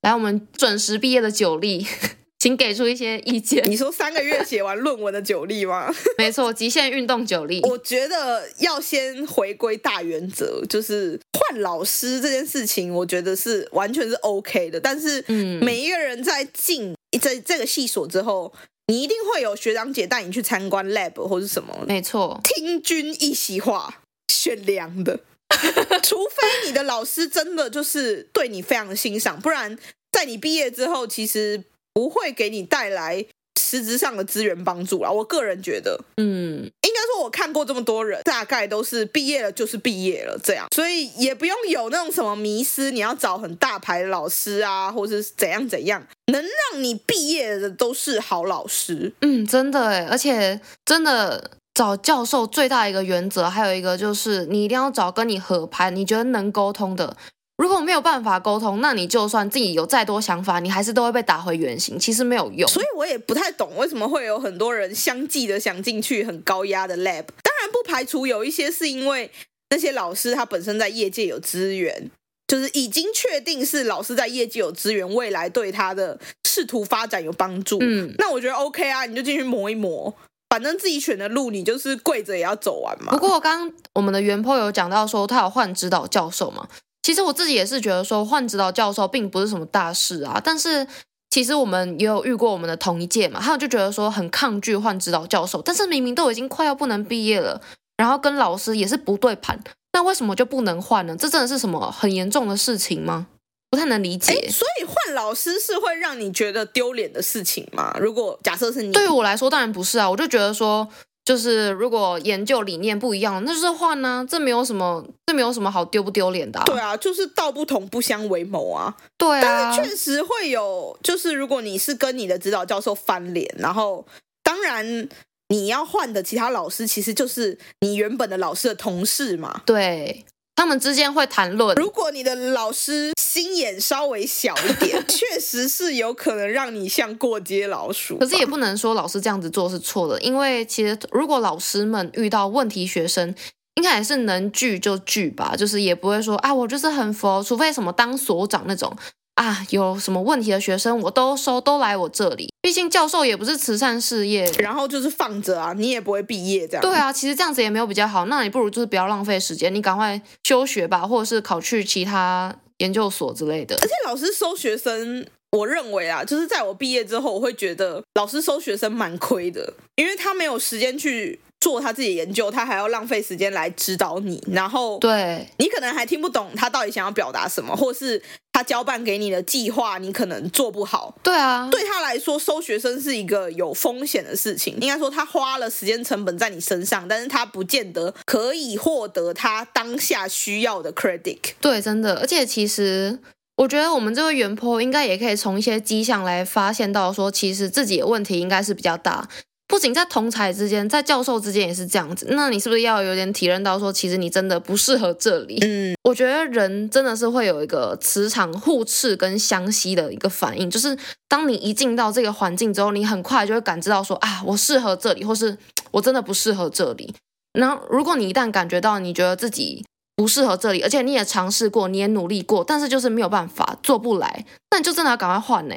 [0.02, 1.88] 来，我们准时毕业的九力。
[2.44, 3.64] 请给出一些意见。
[3.70, 5.90] 你说三个月写完论文的九力吗？
[6.20, 7.62] 没错，极限运动九力。
[7.64, 14.78] 我觉得要先回归大原则，就是换老师这件事情，我觉得是完全是 OK 的。
[14.78, 18.54] 但是，嗯，每一个人在进这这个系所之后，
[18.88, 21.74] 你一定会有学长姐带你去参观 lab 或是什么。
[21.88, 25.20] 没错，听君一席话，选良的。
[26.04, 29.78] 除非你的老师真的就是对你非常的欣赏，不然
[30.12, 31.64] 在你毕业之后，其实。
[31.96, 33.24] 不会给你带来
[33.62, 35.12] 实质上的资源帮助啦。
[35.12, 49.14] 我个人觉得，嗯，应该说我看过这么多人，大概都是毕业了就是毕业了这样，所以也不用有那种什么迷失，你要找很大牌的老师啊，或者是怎样怎样，能让你毕业的都是好老师。
[49.22, 57.18] 嗯，真的哎，而且真的找教授最大一个原则，还有一个就是你一定要找跟你合拍，你觉得能沟通的。
[57.58, 62.68] 如果没有办法沟通，那你就算自己有再多想法，你还是都会被打回原形，其实没有用。
[62.68, 67.26] 所以我也不太懂为什么会有很多人相继的想进去很高压的 lab。
[67.44, 69.30] 当然不排除有一些是因为
[69.70, 72.10] 那些老师他本身在业界有资源，
[72.54, 77.80] 就是已经确定是老师在业界有资源，未来对他的仕途发展有帮助。
[77.82, 80.14] 嗯，那我觉得 OK 啊，你就进去磨一磨。
[80.52, 83.12] 反正自己选的路，你就是跪着也要走完嘛。
[83.12, 86.68] 不过刚刚我们的原 po 有讲到说他有换指导教授嘛，
[87.02, 90.40] 其实我自己也是觉得说换指导教授并不是什么大事啊。
[90.44, 90.86] 但是
[91.32, 97.60] 其实我们也有遇过我们的同一届嘛，他们就觉得说很抗拒换指导教授，但是明明都已经快要不能毕业了，
[97.98, 99.60] 然后跟老师也是不对盘，
[99.94, 101.16] 那为什么就不能换呢？
[101.18, 103.28] 这真的是什么很严重的事情吗？
[103.70, 107.96] 不太能理解，所以换老师是会让你觉得丢脸的事情吗？
[108.00, 110.88] 如果假设是你，对于我来说当然不是啊，我就觉得说，
[111.26, 116.64] 就是如果研究理念不一样，那就是换呢、啊，这没有什么，这没有什么好丢不丢脸的、啊。
[116.66, 118.96] 对啊，就是道不同不相为谋啊。
[119.18, 124.06] 对啊，但是确实会有，就是如果你是跟你的指导教授翻脸，然后
[124.44, 125.10] 当然
[125.50, 129.62] 你要换的其他老师，其实就是你原本的老师的同事嘛。
[129.66, 130.26] 对。
[130.56, 131.76] 他们之间会谈论。
[131.78, 138.20] 如果你的老师心眼稍微小一点， 确实是有可能让你像过街老鼠。
[138.20, 143.34] 可是也不能说老师这样子做是错的，因为其实如果老师们遇到问题学生，
[143.74, 148.96] 应该也是能拒就拒吧，就是也不会说啊，我就是很佛，除非什么当所长那种。
[149.34, 152.53] 啊，有什么问题的学生我都收，都来我这里。
[152.64, 156.82] 毕竟教授也不是慈善事业，然后就是放着啊，你也不会毕业这样。
[156.82, 158.26] 对啊，其实这样子也没有比较好。
[158.28, 163.76] 那你不如就是不要浪费时间，你赶快休学吧，或者是考去其他研究所之类的。
[163.76, 171.42] 而且老师收学生，我认为啊，就是在我毕业之后，我会觉得老师收学生蛮亏的，因为他没有时间去。
[171.64, 178.22] 做他自己的研究，他还要浪费时间来指导你，然后对你可能还听不懂他到底想要表达什么，或是
[178.52, 181.16] 他交办给你的计划你可能做不好。
[181.24, 191.40] 对啊，对他来说收学生是一个有风险的事情，应该说他花了时间成本在你身上，但是他不见得可以获得他当下需要的 credit。
[191.62, 193.18] 对，真的，而且其实
[193.56, 199.30] 我觉得我们这个原 po 应该也可以从一些迹象来发现到说，其实自己的问题应该是比较大。
[199.74, 202.28] 不仅在同才之间，在教授之间也是这样子。
[202.30, 205.58] 那你是不是要有点体认到说，其实你真的不适合这里？
[205.64, 210.96] 嗯，我觉得人真的是会有一个磁场互斥跟相吸的一个反应，就是
[211.28, 215.58] 当你一进到这个环境之后，你很快就会感知到说啊，我适合这里，或是
[215.90, 217.12] 我真的不适合这里。
[217.54, 219.84] 然后，如果你一旦感觉到你觉得自己
[220.16, 225.76] 不适合这里，而且你也尝试过，你也努力过，但是就是没有办法做不来，那你就真的要赶快换呢，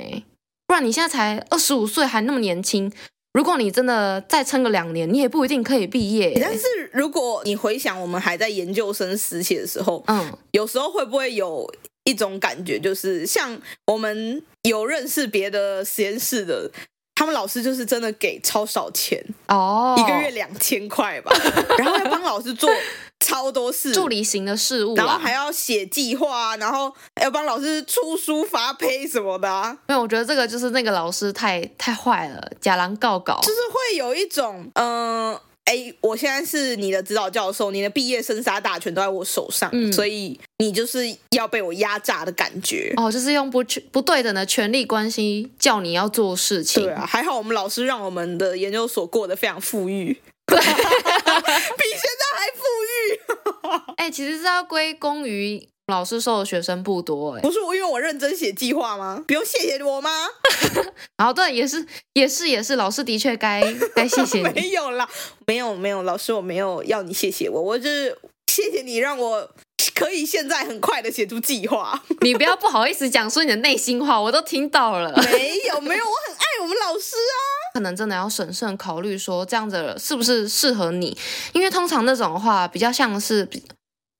[0.66, 2.92] 不然你现在才二十五岁，还那么年轻。
[3.36, 6.32] 如果你真的再撑个两年，你也不一定可以毕业。
[6.40, 11.70] 但是如果你回想我们还在研究生时期的时候，嗯，有时候会不会有
[12.04, 16.70] 一种感觉，就是像我们有认识别的实验室的。
[17.18, 19.98] 他们老师就是真的给超少钱哦，oh.
[19.98, 21.34] 一个月两千块吧，
[21.78, 22.70] 然后要帮老师做
[23.20, 29.76] 超多事，助理型的事务，然后还要写计划，然后要帮老师出书发配什么的啊。
[29.88, 35.32] 没有，我觉得这个就是那个老师太太坏了，假狼告告，就是会有一种嗯。
[35.32, 41.00] 呃哎，我现在是你的指导教授，你的毕业生杀大权都在我手上，嗯，所以你就是
[41.30, 42.94] 要被我压榨的感觉。
[42.96, 46.84] 哦，就是用不不对等的权力关系叫你要做事情。
[46.84, 52.96] 对啊，还好我们老师让我们的研究所过得非常富裕，对 比现在还富裕。
[53.96, 55.68] 哎，其实是要归功于。
[55.88, 59.22] 老师收的学生不多哎，不是我，因为我认真写计划吗？
[59.24, 60.10] 不用谢谢我吗？
[61.16, 63.62] 然后对，也是也是也是，老师的确该
[63.94, 64.48] 该谢谢你。
[64.52, 65.08] 没有啦，
[65.46, 69.48] 没有没有，老师我没有要你谢谢我，我就是谢谢你让我
[69.94, 72.02] 可以现在很快的写出计划。
[72.22, 75.10] 你不要不好意思讲出你的内心话，我都听到了。
[75.32, 77.36] 没有没有，我很爱我们老师啊。
[77.74, 81.16] 可能真的要审慎考虑说这样子是不是适合你，
[81.52, 83.62] 因为通常那种的话比较像是比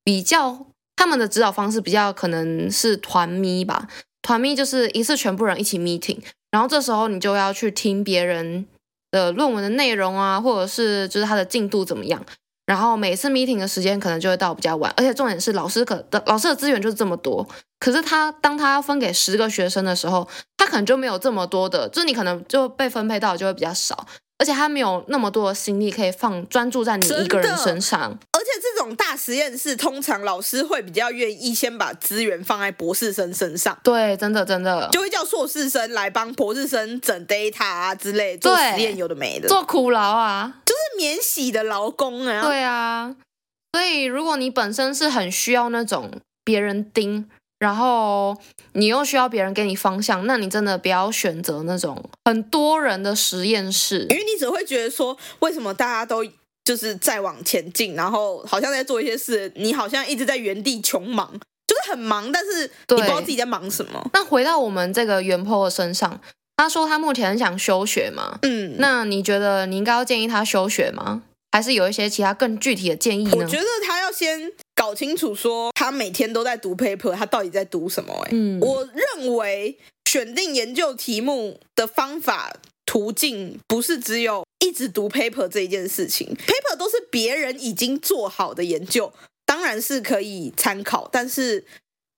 [0.05, 0.67] 比较。
[0.99, 3.87] 他们的指导方式比较可能是团咪吧，
[4.23, 6.19] 团咪就是一次全部人一起 meeting，
[6.51, 8.67] 然后这时候你就要去听别人
[9.11, 12.25] 的论文的内容啊，或者是就是他的进度怎么样，
[12.67, 17.47] 然后每次 meeting 的时间可能就会到比较晚，而且重点是老师可的老师的资源就是这么多，
[17.79, 24.07] 可是他当他分给十个学生的时候，他可能就没有这么多的，就你可能就被分配到就会比较少。
[24.39, 33.79] 而且他没有那么多的心力可以放专注在你一个人身上，而且这种大实验室通常老师会比较愿意先把资源放在博士生身上。
[33.83, 42.43] 对，真的真的就会叫硕士生来帮博士生整 data 啊之类做实验，有的没的，做苦劳啊，就是免洗的劳工啊。
[42.43, 43.17] 对啊，
[43.73, 46.11] 所以如果你本身是很需要那种
[46.45, 47.31] 别人盯。
[47.59, 48.37] 然后
[48.73, 56.25] 你又需要别人给你方向，那你真的不要选择那种很多人的实验室，因为你只会觉得说，为什么大家都
[56.65, 61.33] 就是在往前进，然后好像在做一些事，你好像一直在原地穷忙，
[61.67, 64.11] 就是很忙，但是你不知道自己在忙什么。
[64.13, 66.21] 那回到我们这个原 po 的身上，
[66.57, 71.23] 他说他目前很想休学嘛，嗯，那你觉得你应该要建议他休学吗？
[71.53, 73.33] 还是有一些其他更具体的建议呢？
[73.37, 78.13] 我觉得他要先搞清楚，说他每天都在读 paper，他到底在读什么？
[78.27, 79.79] 哎，嗯，我认为
[80.11, 89.13] 选定研究题目的方法途径不是只有一直读 paper 这一件事情，paper 都是别人已经做好的研究，
[89.45, 91.65] 当然是可以参考，但是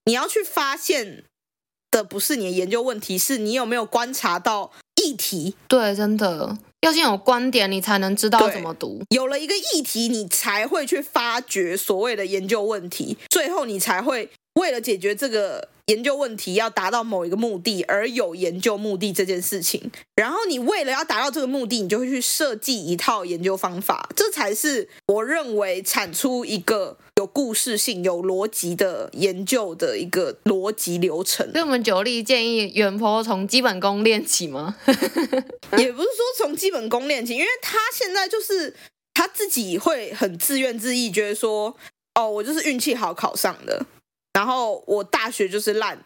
[0.05, 1.23] 你要去发现。
[1.91, 4.71] 的不是你的研究问题，是你有没有观察到
[5.01, 5.55] 议题？
[5.67, 9.01] 对，真的要先有观点，你才能知道怎么读。
[9.09, 19.91] 有了一个议题，你才会去发掘所谓的研究问题，最后你才会为了解决这个研究问题，要达到某一个目的而有研究目的这件事情。
[20.15, 26.97] 然后你为了要达到这个目的，你就会去设计一套研究方法，这才是我认为产出一个。
[27.19, 31.45] 有故事性、有逻辑的研究的一个逻辑流程。
[31.51, 34.77] 所以，我们九力建议远坡从基本功练起吗？
[35.77, 38.73] 也不是说从基本功练起，因为他现在就是
[39.13, 41.75] 他自己会很自怨自艾，觉得说
[42.15, 43.85] ：“哦，我就是运气好考上的，
[44.31, 46.01] 然后我大学就是烂。”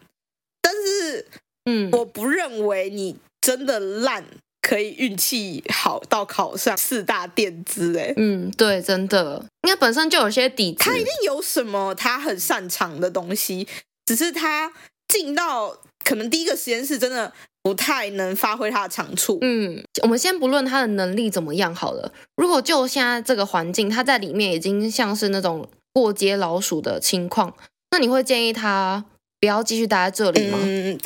[0.60, 1.28] 但是，
[1.66, 4.24] 嗯，我不认为你真的烂。
[4.66, 13.68] 可以运气好到考上四大电资哎，嗯，对，真的，应该本身就有些底子，他一定有什么他很擅长的东西，
[14.06, 14.72] 只是他
[15.06, 17.30] 进到可能第一个实验室真的
[17.62, 19.36] 不太能发挥他的长处。
[19.42, 27.54] 嗯，我们先不论他的能力怎么样好了，如果就现在这个环境，他在里面已经像是那种过街老鼠的情况，
[27.90, 29.04] 那你会建议他
[29.38, 30.58] 不要继续待在这里吗？
[30.62, 30.98] 嗯，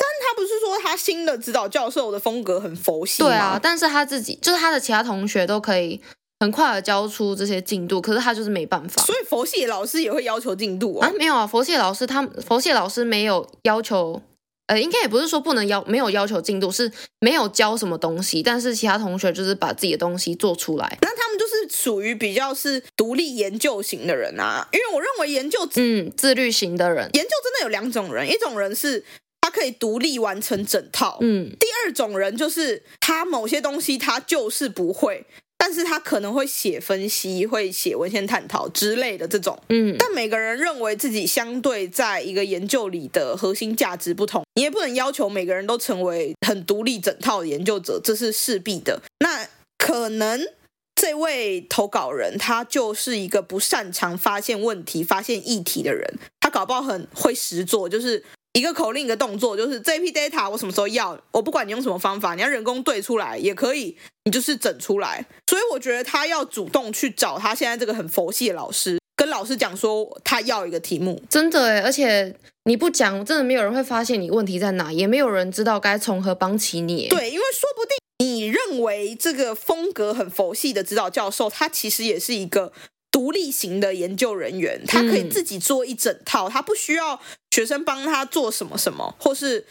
[0.99, 3.23] 新的指导教授的风格很佛系？
[3.23, 5.99] 对啊，但是他自己就是他的其他同学都可以
[6.39, 9.01] 很快的交出这些进度，可是他就是没办法。
[9.03, 11.11] 所以佛系老师也会要求进度啊？
[11.17, 14.21] 没有啊，佛系老师他佛系老师没有要求。
[14.67, 16.91] 呃，应该也不是说不能要，没有要求进度，是
[17.21, 20.95] 没有教什么东西，但是其他同学就是把自己的东西做出来。
[21.01, 29.03] 那他们就是属于比较是独立研究型的人啊，因为我认为研究嗯自律型的人，研究真的有两种人，一种人是
[29.49, 35.25] 他可以独立完成整套，嗯，第二种人就是他某些东西他就是不会。
[35.61, 39.93] 但是他可能会写分析，会写文献探讨之类的这种，嗯。
[39.99, 49.01] 但每个人认为自己相对在一个研究里的核心价值不同，你也不能要求每个人都成为很独立整套的研究者，这是势必的。
[49.19, 49.45] 那
[49.77, 50.47] 可能
[50.95, 58.23] 这位投稿人他就是一个不擅长发现问题、发现议题的人，他搞不好很会实作，就是。
[58.53, 61.17] 一个口令，一个动作，就是这批 data 我什么时候要？
[61.31, 63.95] 我不管你用什么方法，你要人工对出来也可以，
[64.25, 65.23] 你就是整出来。
[65.47, 71.21] 所以我觉得他要主动去找他现在这个很佛系的老师，跟老师讲说他要一个题目。
[71.29, 77.07] 真的诶，而且你不讲，真的没有人会发现你问题在哪，也没有人知道该从何帮起你。
[77.07, 82.73] 对，因为说不定你认为这个风格很佛系的指导教授，他其实也是一个。
[83.11, 87.19] 独立型的研究人员，他可以自己做一整套，他不需要
[87.59, 89.65] 学生帮他做什么什么，或是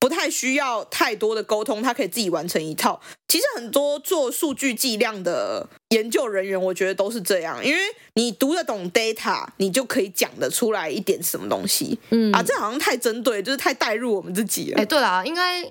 [0.00, 3.00] 不太需要太多的沟通，他可以自己完成一套。
[3.28, 7.78] 其实很多做数据计量的研究人员，我觉得都是这样，因为
[8.14, 11.96] 你读得懂 data，你就可以讲得出来一点什么东西。
[12.10, 14.82] 嗯啊，这好像太针对，就是太带入我们自己了。
[14.82, 15.62] 哎，对啦，应该，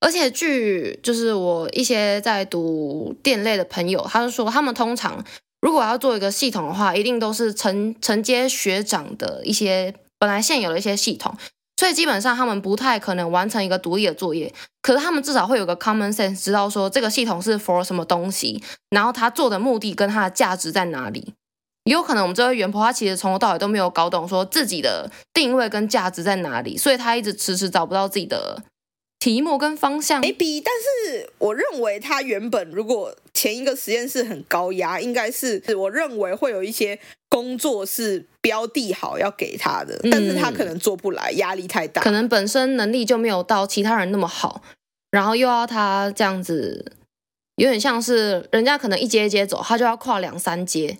[0.00, 5.22] 而且据就是我一些在读电类的朋友，他就说他们通常。
[5.60, 11.34] 如果要做一个系统的话，一定都是承承接学长的一些本来现有的一些系统，
[11.76, 14.54] 所以基本上他们不太可能完成一个独立的作业。
[14.82, 21.34] 可是他们至少会有个 common sense，知道说这个系统是 for 什么东西，然后他做的目的跟它的价值在哪里。
[21.84, 28.62] 也有可能我们这位原婆她其实从头到尾都没有搞懂说自己的定位跟价值在哪里，所以她一直迟迟找不到自己的。
[29.20, 36.98] 题目跟方向没比，但是我认为他原本如果前一个实验室很高压，应该是我认为会有一些
[37.28, 44.62] 工作是标的好要给他的，但是他可能做不来，压力太大，可能本身能力就没有到其他人那么好，
[45.10, 46.96] 然后又要他这样子，
[47.56, 50.96] 有点像是人家可能一阶一阶走，他就要跨两三阶，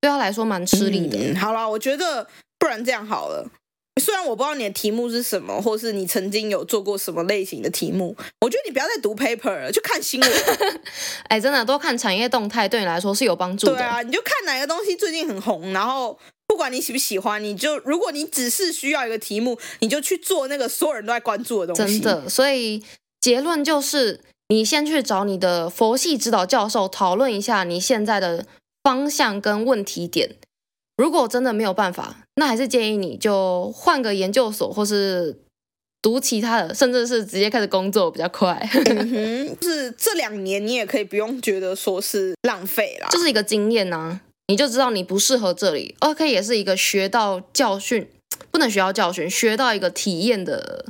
[0.00, 1.18] 对他来说蛮吃力的。
[1.18, 2.28] 嗯，好了，我觉得
[2.60, 3.50] 不然这样好了。
[4.00, 10.32] 虽然我不知道你的题目是什么，或是你曾经有做过什么类型的题目，我觉得你不要再读 paper 了，就看新闻。
[11.28, 13.72] 哎，真的多看产业动态，对你来说是有帮助的。
[13.74, 22.00] 对啊，你就看哪个东西最近很红，然后不管你喜不喜欢，你就如果你只是需要一个题目，你就去做那个所有人都在关注的东西。
[22.00, 22.82] 真的，所以
[23.20, 28.46] 结论就是，你先去找你的佛系指导教授讨论一下你现在的
[28.82, 30.36] 方向跟问题点。
[31.00, 35.34] 如果真的没有办法，那还是建议你就换个研究所，或是
[36.02, 38.68] 读其他的，甚至是直接开始工作比较快。
[38.84, 45.96] 嗯哼，就是这两年你也可以不用觉得说是浪费啦，就是一个经验呐、啊，你就知道你不适合这里。
[46.00, 48.06] OK，也是一个学到教训，
[48.50, 50.84] 不能学到教训，学到一个体验的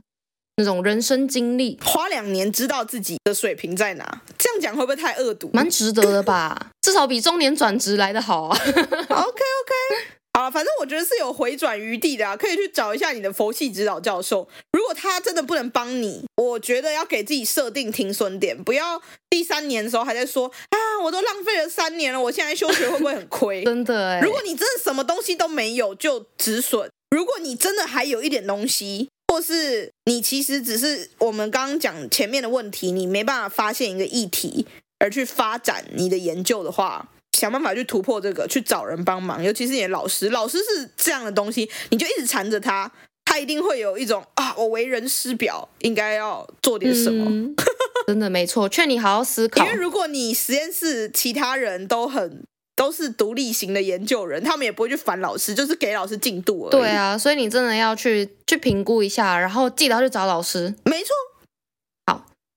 [0.60, 1.78] 那种人生经历。
[1.82, 5.50] 花两年知道自己的水平在哪，这样讲会不会太恶毒？
[5.54, 8.56] 蛮值得的吧， 至少比中年转职来的好啊。
[8.58, 10.10] OK OK。
[10.32, 14.48] 啊，反正我觉得是有回转余地的啊，可以去找一下你的佛系指导教授。
[14.72, 23.64] 如果他真的不能帮你，我觉得要给自己设定停损点，不要第三年的时候还在说啊，我都浪费了三年了，我现在休学会不会很亏？
[23.64, 34.66] 真的哎，如果你真的什么东西都没有，就止损；如果你真的还有一点东西，或是你其实只是我们刚刚讲前面的问题，你没办法发现一个议题
[34.98, 37.08] 而去发展你的研究的话。
[37.38, 40.28] 想办法去突破这个，去找人帮忙，尤其是你的老师。
[40.28, 42.90] 老师是这样的东西，你就一直缠着他，
[43.24, 47.24] 他一定会有一种啊，我为人师表，应该要做点什么。
[47.30, 47.54] 嗯、
[48.08, 49.64] 真的没错，劝你好好思考。
[49.64, 52.44] 因为如果你实验室其他人都很
[52.80, 56.70] 都是独立型的研究人，他们也不会去烦老师，就是给老师进度而已。
[56.70, 60.74] 对啊，所以你真的要去去评估一下，然后记得要去找老师。
[60.84, 61.08] 没错。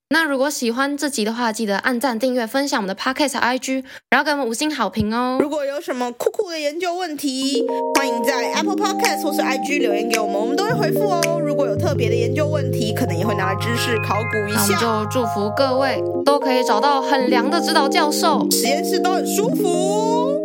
[0.10, 5.39] 那如果喜欢这集的话，记得按赞、订阅、分享我们的 Podcast IG，然后给我们五星好评哦。
[5.41, 11.41] 如果有什么酷酷的研究问题，欢迎在 Apple Podcast 或是 IG 留言给我们，我们都会回复哦。
[11.43, 14.58] 如果有特别的研究问题，可能也会拿来知识考古一下。
[14.58, 20.42] 那我们就祝福各位都可以找到很凉的指导教授，实验室都很舒服。